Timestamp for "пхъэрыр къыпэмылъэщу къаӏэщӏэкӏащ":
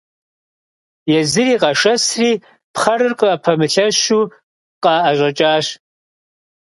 2.73-5.65